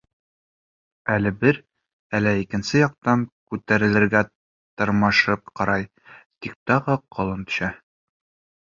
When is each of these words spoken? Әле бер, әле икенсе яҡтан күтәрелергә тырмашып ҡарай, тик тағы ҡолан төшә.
Әле 1.15 1.31
бер, 1.43 1.59
әле 2.21 2.33
икенсе 2.45 2.81
яҡтан 2.81 3.27
күтәрелергә 3.53 4.25
тырмашып 4.33 5.55
ҡарай, 5.61 5.89
тик 6.25 6.61
тағы 6.73 7.01
ҡолан 7.19 7.51
төшә. 7.53 7.73